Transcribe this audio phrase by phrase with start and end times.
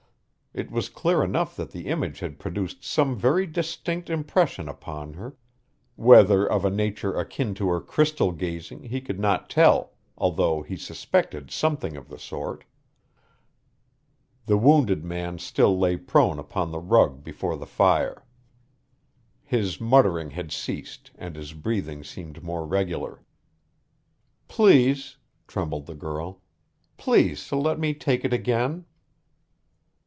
[0.53, 5.37] It was clear enough that the image had produced some very distinct impression upon her
[5.95, 10.75] whether of a nature akin to her crystal gazing he could not tell, although he
[10.75, 12.65] suspected something of the sort.
[14.45, 18.25] The wounded man still lay prone upon the rug before the fire.
[19.45, 23.23] His muttering had ceased and his breathing seemed more regular.
[24.49, 25.15] "Please,"
[25.47, 26.41] trembled the girl.
[26.97, 28.83] "Please to let me take it again."